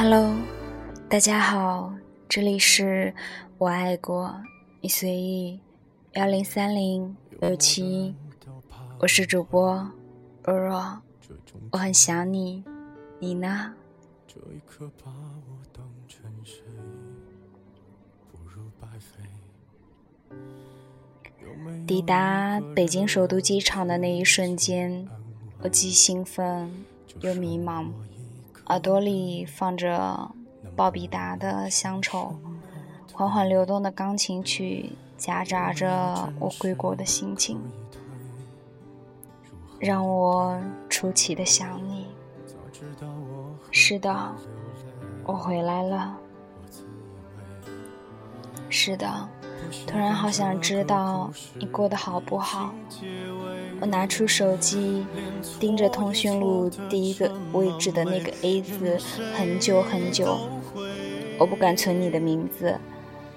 [0.00, 0.32] Hello，
[1.08, 1.92] 大家好，
[2.28, 3.12] 这里是
[3.58, 4.40] 我爱过
[4.80, 5.58] 你随意
[6.12, 8.14] 幺零三零六七，
[9.00, 9.90] 我是主播
[10.44, 11.00] 若若，
[11.72, 12.62] 我很想你，
[13.18, 13.74] 你呢？
[21.84, 25.08] 抵达北京首都机场的那一瞬间，
[25.62, 26.84] 我既兴奋
[27.20, 27.90] 又迷茫，
[28.68, 30.30] 耳朵里放着
[30.76, 32.34] 鲍比达的乡愁，
[33.12, 37.58] 缓缓流动的钢琴曲夹杂着我归国的心情，
[39.78, 42.06] 让我出奇的想你。
[43.70, 44.34] 是的，
[45.24, 46.16] 我回来了。
[48.68, 49.28] 是的。
[49.86, 52.74] 突然好想知道你过得好不好。
[53.80, 55.06] 我拿出手机，
[55.60, 58.98] 盯着通讯录第一个位置的那个 A 字
[59.36, 60.38] 很久很久。
[61.38, 62.76] 我不敢存你的名字。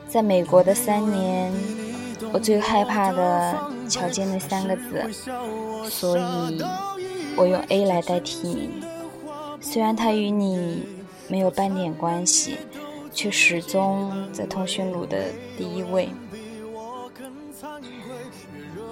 [0.08, 1.53] 在美国的三年，
[2.33, 3.56] 我最害怕的
[3.88, 5.08] 瞧见那三个字，
[5.89, 6.61] 所以
[7.38, 8.69] 我用 A 来代替你。
[9.61, 10.83] 虽然它与你
[11.28, 12.58] 没有半点关系。
[13.14, 16.09] 却始终在通讯录的第一位。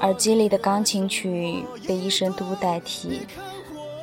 [0.02, 3.22] 耳机里的钢琴曲被一声“嘟”代替，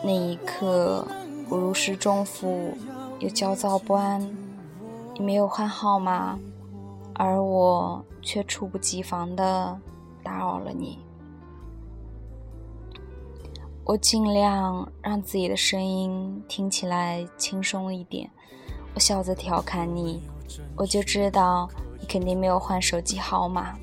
[0.02, 1.06] 那一刻，
[1.48, 2.76] 我如释重负，
[3.18, 4.20] 又焦躁不安。
[5.14, 6.38] 你没有换号码，
[7.14, 9.80] 而我却猝不及防地
[10.22, 10.98] 打扰了你。
[13.84, 18.28] 我尽量让自己的声音听起来轻松一点。
[18.96, 20.22] 我笑着调侃你，
[20.74, 21.68] 我就知道
[22.00, 23.76] 你肯定没有换手机号码。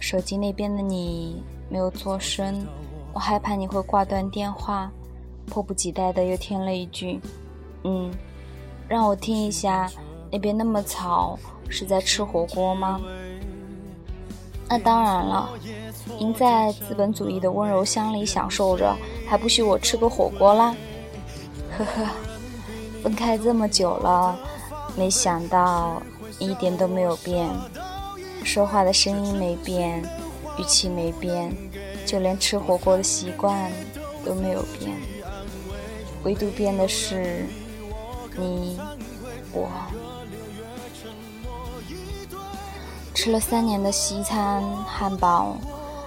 [0.00, 2.66] 手机那边的你没有做声，
[3.14, 4.92] 我害怕你会挂断电话，
[5.46, 7.18] 迫不及待的又添了一句
[7.84, 8.12] ：“嗯，
[8.86, 9.90] 让我听一下，
[10.30, 11.38] 那边那么吵，
[11.70, 13.00] 是在吃火锅吗？”
[14.68, 15.48] 那当然了，
[16.18, 18.94] 您在资本主义的温柔乡里享受着，
[19.26, 20.76] 还不许我吃个火锅啦？
[21.78, 22.06] 呵呵。
[23.02, 24.38] 分开这么久了，
[24.96, 26.02] 没想到
[26.38, 27.48] 一点都没有变，
[28.44, 30.02] 说话的声音没变，
[30.58, 31.54] 语气没变，
[32.04, 33.70] 就连吃火锅的习惯
[34.24, 34.96] 都没有变，
[36.24, 37.46] 唯独变的是
[38.36, 38.78] 你
[39.52, 39.68] 我。
[43.14, 45.56] 吃了三年的西餐汉堡，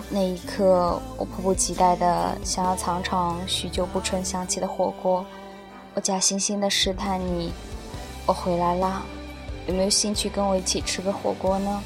[0.10, 5.26] 那一刻我迫不及待的想要尝尝许久不曾想起的火锅。
[5.94, 7.52] 我假惺惺的试探你，
[8.26, 9.04] 我回来啦，
[9.68, 11.84] 有没有兴趣跟我一起吃个火锅呢？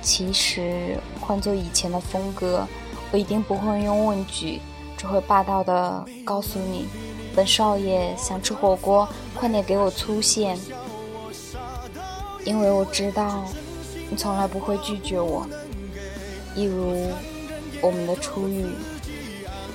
[0.00, 2.66] 其实换做以前的风格，
[3.12, 4.62] 我一定不会用问句，
[4.96, 6.88] 只会霸道的告诉你，
[7.34, 10.58] 本少爷想吃火锅，快点给我出现，
[12.46, 13.44] 因为我知道
[14.08, 15.46] 你从来不会拒绝我，
[16.54, 17.10] 一如
[17.82, 18.64] 我们的初遇。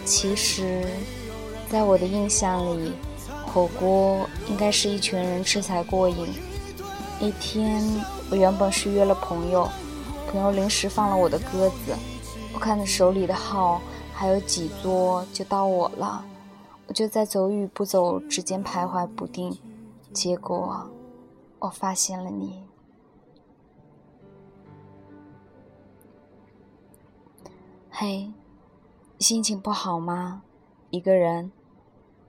[0.06, 0.84] 其实，
[1.70, 2.92] 在我的印象里。
[3.54, 6.30] 火锅应该是一群人吃才过瘾。
[7.20, 7.84] 那天
[8.30, 9.68] 我原本是约了朋友，
[10.32, 11.94] 朋友临时放了我的鸽子。
[12.54, 13.82] 我看着手里的号
[14.14, 16.24] 还有几桌就到我了，
[16.88, 19.58] 我就在走与不走之间徘徊不定。
[20.14, 20.90] 结果
[21.60, 22.64] 我发现了你。
[27.90, 28.32] 嘿，
[29.20, 30.42] 心情不好吗？
[30.90, 31.52] 一个人。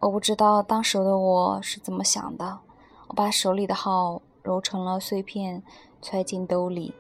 [0.03, 2.59] 我不知道当时的我是怎么想的，
[3.07, 5.63] 我把手里的号揉成了碎片，
[6.03, 6.93] 揣进兜里，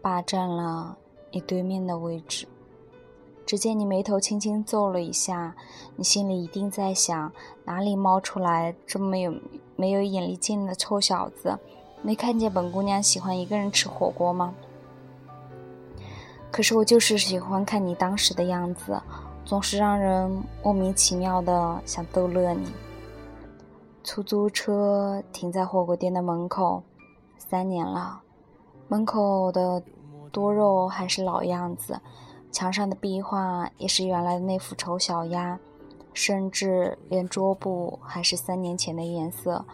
[0.00, 0.96] 霸占了
[1.32, 2.46] 你对面的位置。
[3.44, 5.56] 只见你眉头轻轻皱了一下，
[5.96, 7.32] 你心里一定在想：
[7.64, 9.34] 哪里冒出来这么有
[9.74, 11.58] 没有眼力劲的臭小子？
[12.02, 14.54] 没看见本姑娘喜欢一个人吃火锅吗？
[16.52, 19.02] 可是我就是喜欢看你当时的样子。
[19.44, 22.72] 总是让人莫名其妙的想逗乐你。
[24.02, 26.82] 出租车停在火锅店的门口，
[27.38, 28.20] 三年了，
[28.88, 29.82] 门口的
[30.30, 32.00] 多肉还是老样子，
[32.50, 35.58] 墙上的壁画也是原来的那副丑小鸭，
[36.12, 39.64] 甚至连桌布还是三年前的颜色。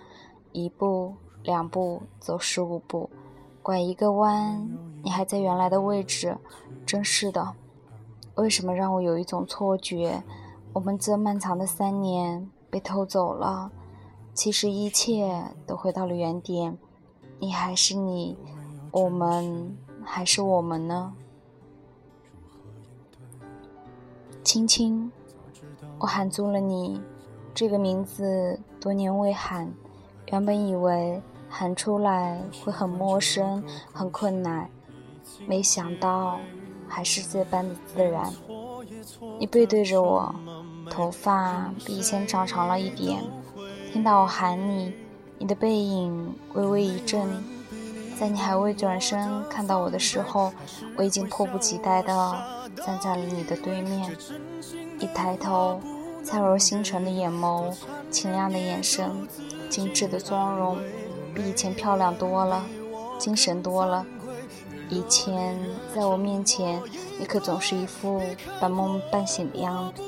[0.52, 1.14] 一步
[1.44, 3.08] 两步走十五步，
[3.62, 4.69] 拐一个弯，
[5.02, 6.37] 你还在原来的位置，
[6.84, 7.55] 真是的。
[8.40, 10.22] 为什么让我有一种错觉，
[10.72, 13.70] 我们这漫长的三年被偷走了？
[14.32, 16.78] 其实一切都回到了原点，
[17.38, 18.38] 你还是你，
[18.90, 21.12] 我们还是我们呢？
[24.42, 25.12] 青青，
[25.98, 27.00] 我喊住了你，
[27.54, 29.70] 这个名字多年未喊，
[30.32, 34.70] 原本以为喊出来会很陌生、很困难，
[35.46, 36.40] 没想到
[36.90, 38.31] 还是这般的自然。
[39.38, 40.34] 你背对着我，
[40.90, 43.22] 头发比以前长长了一点。
[43.92, 44.92] 听到我喊你，
[45.38, 47.28] 你的背影微微一震。
[48.19, 50.52] 在你还未转身看到我的时候，
[50.96, 52.44] 我已经迫不及待地
[52.84, 54.14] 站在了你的对面。
[54.98, 55.81] 一抬头，
[56.22, 57.75] 灿若星辰的眼眸，
[58.10, 59.26] 清亮的眼神，
[59.70, 60.76] 精致的妆容，
[61.34, 62.62] 比以前漂亮多了，
[63.19, 64.04] 精神多了。
[64.90, 65.56] 以前
[65.94, 66.82] 在我面前，
[67.19, 68.20] 你可总是一副
[68.60, 70.02] 半梦半醒的样子。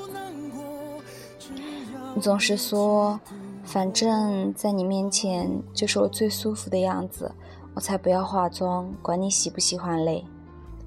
[2.13, 3.19] 你总是说，
[3.63, 7.33] 反正在你面前就是我最舒服的样子，
[7.73, 10.25] 我才不要化妆，管你喜不喜欢嘞。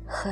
[0.06, 0.30] 呵，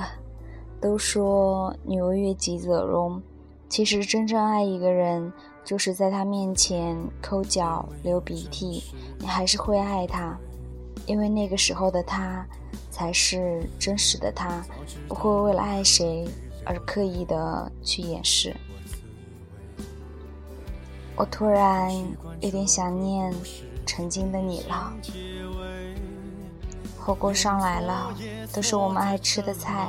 [0.81, 3.23] 都说女为悦己者容，
[3.69, 5.33] 其实真正爱一个人，
[5.65, 8.85] 就是在他面前抠脚、流鼻涕，
[9.19, 10.39] 你还是会爱他，
[11.07, 12.47] 因为那个时候的他。
[12.91, 14.65] 才是真实的他，
[15.09, 16.29] 不会为了爱谁
[16.65, 18.55] 而刻意的去掩饰。
[21.17, 21.93] 我突然
[22.41, 23.35] 有点想念
[23.85, 24.93] 曾经的你了。
[26.97, 28.15] 火锅上来了，
[28.53, 29.89] 都是我们爱吃的菜。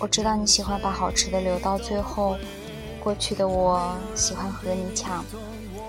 [0.00, 2.36] 我知道你喜欢把好吃的留到最后。
[3.00, 5.24] 过去的我喜欢和你抢，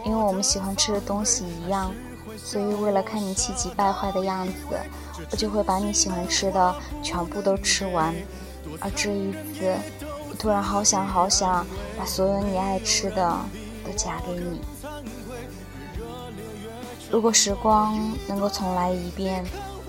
[0.05, 1.91] 因为我们喜欢吃的东西一样。
[2.37, 4.53] 所以，为了看你气急败坏的样子，
[5.31, 8.13] 我就会把你喜欢吃的全部都吃完。
[8.79, 9.75] 而这一次，
[10.29, 11.65] 我突然好想好想
[11.97, 13.37] 把所有你爱吃的
[13.85, 14.61] 都夹给你。
[17.11, 17.97] 如果时光
[18.27, 19.43] 能够重来一遍，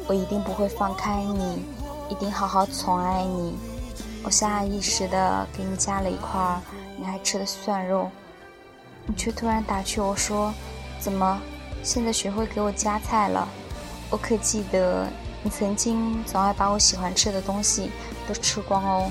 [0.06, 1.64] 我一定不会放开你，
[2.08, 3.56] 一定好好宠爱你。
[4.22, 6.60] 我下意识的给你加了一块
[6.96, 8.10] 你爱吃的蒜肉，
[9.06, 10.52] 你却突然打趣我说
[11.00, 11.40] ：“怎么？”
[11.82, 13.48] 现在学会给我夹菜了，
[14.10, 15.06] 我可记得
[15.42, 17.90] 你曾经总爱把我喜欢吃的东西
[18.26, 19.10] 都吃光哦。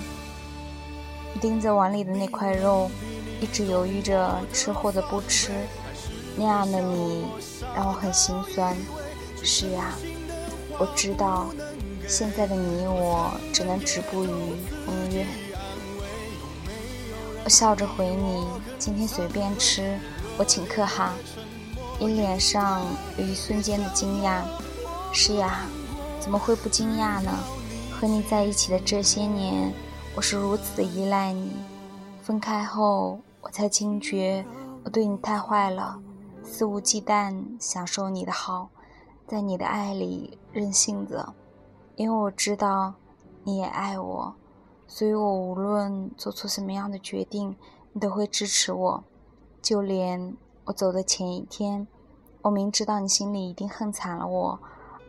[1.42, 2.90] 盯着碗里的那块肉，
[3.42, 5.52] 一直犹豫着吃或者不吃，
[6.36, 7.26] 那样的你
[7.76, 8.76] 让我很心酸。
[9.44, 9.94] 是呀，
[10.80, 11.48] 我知道，
[12.08, 14.30] 现在的你我只能止步于
[14.86, 15.26] 风月。
[17.44, 18.48] 我笑着回你
[18.80, 20.00] ：“今天随便吃，
[20.38, 21.14] 我请客哈。”
[21.98, 22.86] 你脸上
[23.18, 24.42] 有一瞬间的惊讶，
[25.14, 25.66] 是呀，
[26.20, 27.32] 怎么会不惊讶呢？
[27.90, 29.74] 和你在一起的这些年，
[30.14, 31.54] 我是如此的依赖你，
[32.22, 34.46] 分开后我才惊觉
[34.84, 35.98] 我对你太坏了，
[36.44, 38.70] 肆无忌惮享受你的好，
[39.26, 41.34] 在你的爱里任性着，
[41.96, 42.94] 因为我知道
[43.46, 44.36] 你也爱我，
[44.86, 47.56] 所以我无论做出什么样的决定，
[47.94, 49.04] 你都会支持我，
[49.62, 50.36] 就连。
[50.66, 51.88] 我走的前一天，
[52.42, 54.60] 我明知道你心里一定恨惨了我，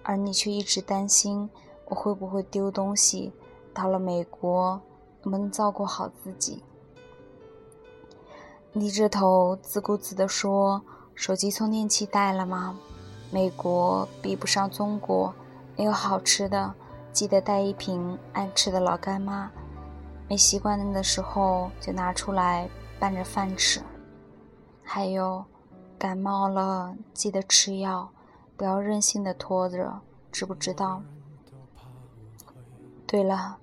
[0.02, 1.48] 而你却一直担心
[1.86, 3.32] 我会不会丢东西。
[3.72, 4.78] 到了美国，
[5.22, 6.62] 能不能照顾好自己？
[8.74, 10.82] 低着头自顾自地说
[11.16, 12.78] ：“手机充电器带了吗？
[13.30, 15.32] 美国比不上中国，
[15.74, 16.74] 没有好吃的，
[17.14, 19.50] 记得带一瓶爱吃的老干妈。
[20.28, 22.68] 没习惯的时候就拿出来
[23.00, 23.80] 拌着饭吃。”
[24.88, 25.44] 还有，
[25.98, 28.10] 感冒了记得吃药，
[28.56, 30.00] 不要任性的拖着，
[30.30, 31.02] 知不知道？
[33.04, 33.58] 对了，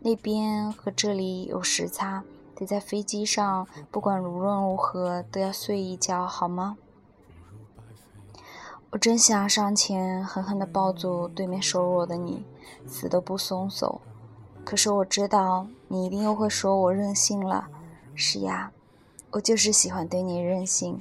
[0.00, 2.22] 那边和这里有时差，
[2.54, 6.76] 得在飞机上，不管无论如何都要睡一觉，好吗？
[8.90, 12.44] 我真想上前狠狠地抱住对面瘦弱的你，
[12.86, 14.02] 死都不松手。
[14.64, 17.68] 可是我知道你一定又会说我任性了。
[18.14, 18.72] 是呀。
[19.36, 20.98] 我就是喜欢对你任性，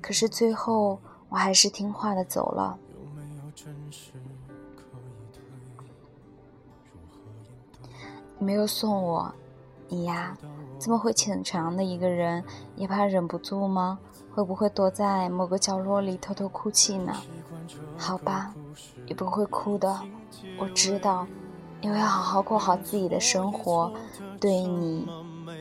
[0.00, 2.78] 可是最后我还是听话的走了。
[8.38, 9.34] 没有送我，
[9.88, 10.38] 你呀，
[10.78, 12.44] 这么会逞强的一个人，
[12.76, 13.98] 也怕忍不住吗？
[14.32, 17.12] 会不会躲在某个角落里偷偷哭泣呢？
[17.98, 18.54] 好吧，
[19.08, 20.00] 也不会哭的，
[20.56, 21.26] 我知道，
[21.80, 23.92] 因为好好过好自己的生活，
[24.38, 25.04] 对你。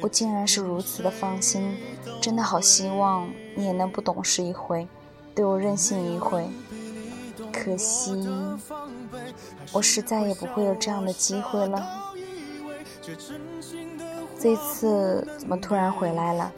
[0.01, 1.77] 我竟然是如此的放心，
[2.20, 4.88] 真的好希望你也能不懂事一回，
[5.36, 6.50] 对我任性一回。
[7.53, 8.27] 可惜，
[9.72, 12.13] 我是再也不会有这样的机会了。
[14.39, 16.51] 这次怎么突然回来了？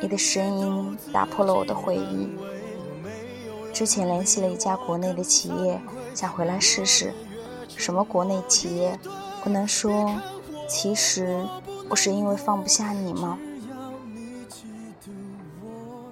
[0.00, 2.28] 你的声音打破了我的回忆。
[3.72, 5.80] 之前联系了一家国内的企业，
[6.14, 7.12] 想回来试试。
[7.76, 8.96] 什么国内企业？
[9.42, 10.08] 不能说。
[10.68, 11.44] 其实。
[11.90, 13.36] 不是因为放不下你吗？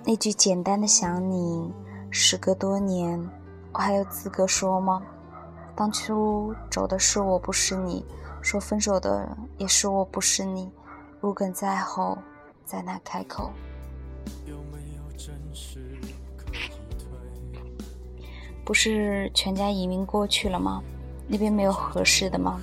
[0.04, 1.72] 那句简单的想你，
[2.10, 3.24] 时隔多年，
[3.72, 5.00] 我还有资格说吗？
[5.76, 8.02] 当初走的是我，不是你；
[8.42, 10.68] 说分手的也是我，不是你。
[11.20, 12.18] 如鲠在喉，
[12.64, 13.52] 再难开口。
[18.64, 20.82] 不是全家移民过去了吗？
[21.28, 22.60] 那边没有合适的吗？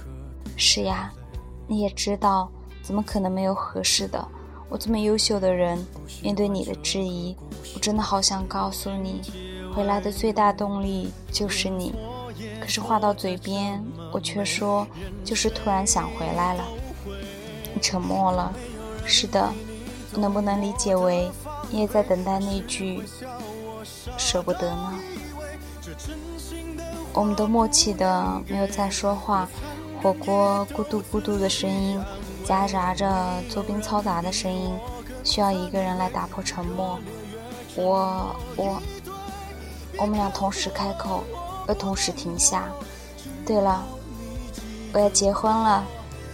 [0.57, 1.13] 是呀，
[1.65, 2.51] 你也知道，
[2.85, 4.23] 怎么可能没有合适的？
[4.69, 5.83] 我这么优秀的人，
[6.21, 7.35] 面对你的质疑，
[7.73, 9.21] 我真的好想告诉你，
[9.73, 11.95] 回来的最大动力就是你。
[12.61, 14.85] 可是话到嘴边，我却说，
[15.23, 16.63] 就是突然想回来了。
[17.73, 18.53] 你沉默了。
[19.03, 19.51] 是的，
[20.15, 21.31] 能不能理解为
[21.71, 23.01] 你也在等待那句
[24.17, 24.99] 舍不得呢？
[27.13, 29.47] 我们都默契的没有再说话，
[30.01, 31.99] 火锅咕嘟咕嘟的声音
[32.45, 34.71] 夹杂着作兵嘈杂的声音，
[35.23, 36.99] 需要一个人来打破沉默。
[37.75, 38.81] 我我，
[39.97, 41.23] 我们俩同时开口，
[41.67, 42.69] 又同时停下。
[43.45, 43.83] 对了，
[44.93, 45.83] 我要结婚了，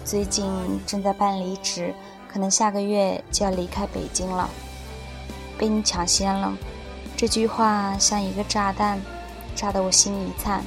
[0.03, 0.51] 最近
[0.85, 1.95] 正在办离职，
[2.27, 4.49] 可能下个月就要离开北京了。
[5.57, 6.53] 被你抢先了，
[7.15, 9.01] 这句话像一个炸弹。
[9.53, 10.63] 炸得我心一颤，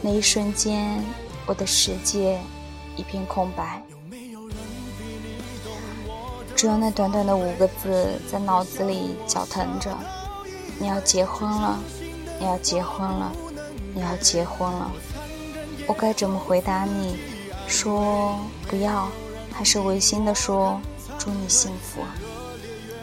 [0.00, 1.04] 那一瞬间，
[1.46, 2.40] 我的世界
[2.96, 3.82] 一片空白，
[6.56, 9.90] 只有那短短的五个字在脑子里绞疼着：
[10.78, 11.78] 你要结婚了，
[12.38, 13.32] 你要结婚了，
[13.94, 14.90] 你要结婚了。
[15.86, 17.16] 我该怎么回答你？
[17.66, 19.08] 说不要，
[19.52, 20.80] 还是违心的说
[21.18, 22.00] 祝你幸福？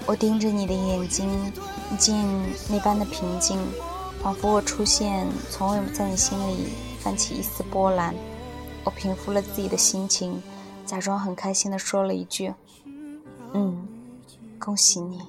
[0.06, 1.52] 我盯着你的眼睛，
[1.98, 3.60] 竟那般的平静。
[4.24, 6.68] 仿佛我出现，从未在你心里
[7.00, 8.14] 泛起一丝波澜。
[8.84, 10.42] 我平复了自己的心情，
[10.86, 12.54] 假装很开心的说了一句
[13.54, 13.88] ：“嗯，
[14.60, 15.22] 恭喜你。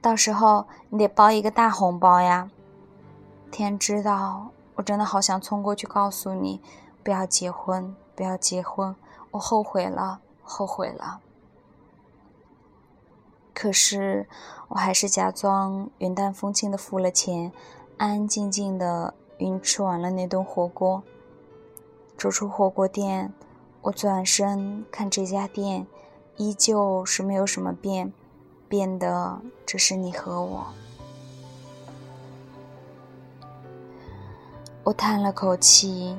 [0.00, 2.50] 到时候你得包一个大红包呀。”
[3.50, 6.60] 天知道，我真的好想冲过去告诉你，
[7.02, 8.94] 不要结婚，不要结婚，
[9.32, 11.20] 我后悔了，后悔了。
[13.52, 14.28] 可是，
[14.68, 17.52] 我还是假装云淡风轻的付了钱，
[17.98, 21.02] 安安静静的云吃完了那顿火锅。
[22.16, 23.32] 走出火锅店，
[23.82, 25.86] 我转身看这家店，
[26.40, 28.14] 依旧是没有什么变，
[28.66, 30.66] 变的只是你和我。
[34.82, 36.16] 我叹了口气。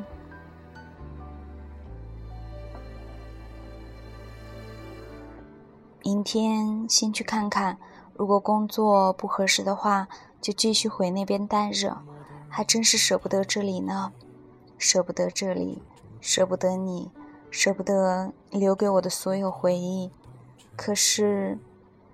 [6.04, 7.80] 明天先去看看，
[8.14, 10.08] 如果工作不合适的话，
[10.40, 11.98] 就继续回那边待着。
[12.48, 14.14] 还真是舍不得这里呢，
[14.78, 15.82] 舍不得这里，
[16.20, 17.10] 舍不得你，
[17.52, 20.10] 舍不得留给我的所有回忆。
[20.76, 21.60] 可是，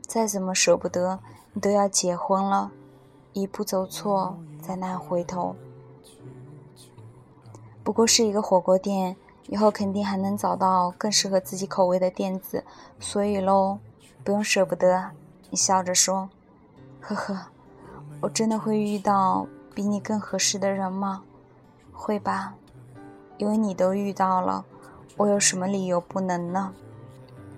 [0.06, 1.20] 再怎么舍不得，
[1.54, 2.72] 你都要结婚了，
[3.32, 5.56] 一步走错，再难回头。
[7.82, 9.16] 不过是一个火锅店。
[9.50, 12.66] 以后肯定还能找到更适合自己口味的店子，
[13.00, 13.80] 所以喽，
[14.22, 15.12] 不用舍不得。
[15.50, 16.30] 你笑着说
[17.00, 17.48] ：“呵呵，
[18.20, 21.24] 我真的会遇到比你更合适的人吗？
[21.94, 22.56] 会吧，
[23.38, 24.66] 因为你都遇到了，
[25.18, 26.74] 我有什么理由不能呢？”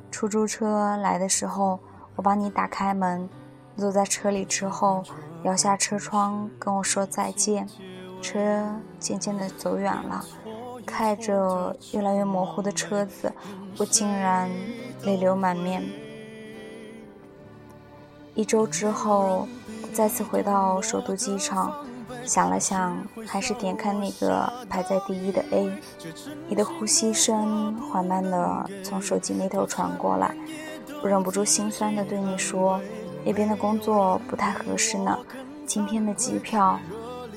[0.09, 1.79] 出租车来的时候，
[2.15, 3.29] 我帮你打开门，
[3.77, 5.03] 坐在车里之后，
[5.43, 7.69] 摇下车窗跟我说再见。
[8.21, 10.25] 车渐渐的走远了。
[10.85, 13.31] 开着越来越模糊的车子，
[13.77, 14.49] 我竟然
[15.03, 15.83] 泪流满面。
[18.33, 19.47] 一周之后，
[19.93, 21.75] 再次回到首都机场，
[22.29, 22.95] 想了想，
[23.25, 25.73] 还是点开那个排在第一的 A。
[26.47, 30.35] 你的呼吸声缓慢的从手机那头传过来，
[31.01, 32.79] 我忍不住心酸的对你说
[33.25, 35.17] ：“那边的工作不太合适呢。
[35.65, 36.79] 今天的机票，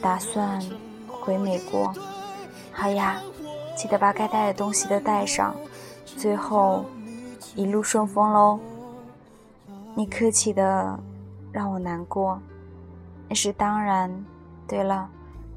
[0.03, 0.63] 打算
[1.09, 1.91] 回美国。
[2.71, 3.19] 好呀。”
[3.75, 5.57] 记得把该带的东西都带上，
[6.05, 6.85] 最后
[7.55, 8.61] 一路顺风喽。
[9.95, 11.01] 你客气的
[11.51, 12.39] 让我难过，
[13.31, 14.25] 那是当然。
[14.73, 15.07] 对了，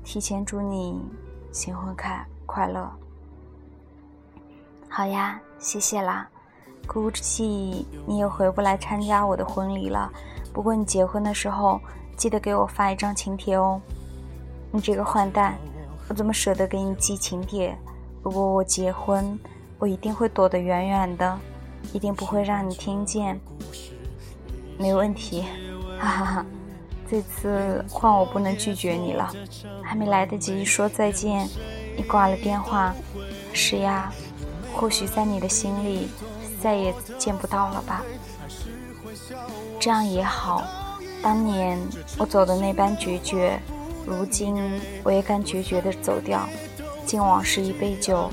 [0.04, 1.02] 提前祝你
[1.54, 2.92] 新婚快快乐。
[4.90, 6.28] 好呀，谢谢啦。
[6.86, 10.12] 估计你也回不来参加我的婚礼了，
[10.52, 11.80] 不过你结婚的时候
[12.18, 13.80] 记得给我发一张请帖哦。
[14.70, 15.58] 你这个坏蛋，
[16.10, 17.74] 我怎么舍得给你寄请帖？
[18.22, 19.40] 如果我结婚，
[19.80, 21.40] 我一定会躲得远远的，
[21.94, 23.40] 一定不会让你听见。
[24.78, 25.46] 没问题，
[25.98, 26.46] 哈哈哈！
[27.10, 29.32] 这次换我不能拒绝你了。
[29.84, 31.48] 还没来得及说再见，
[31.96, 32.94] 你挂了电话。
[33.54, 34.12] 是呀，
[34.74, 36.08] 或许在你的心里
[36.62, 38.04] 再也见不到了吧。
[39.80, 40.64] 这样也好。
[41.22, 41.80] 当年
[42.18, 43.60] 我走的那般决绝，
[44.06, 44.56] 如今
[45.04, 46.48] 我也敢决绝的走掉，
[47.06, 48.30] 敬往事一杯酒，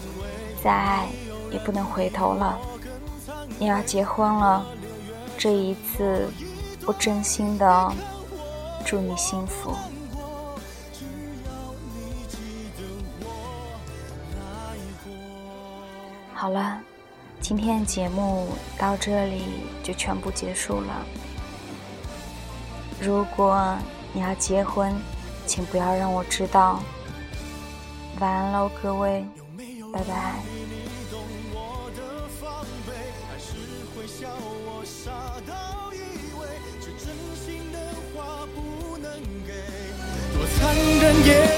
[0.62, 1.06] 再爱
[1.50, 2.58] 也不能回头了。
[3.58, 4.66] 你要结婚了，
[5.38, 6.28] 这一次
[6.84, 7.92] 我真心的
[8.84, 9.74] 祝你幸福。
[16.34, 16.80] 好了，
[17.40, 19.44] 今天的节目到这里
[19.82, 21.06] 就全部结束了。
[23.00, 23.76] 如果
[24.12, 24.92] 你要结婚，
[25.46, 26.80] 请不要让我知道。
[28.20, 29.24] 晚安喽，各位，
[29.92, 30.51] 拜拜。
[40.62, 41.51] 残忍也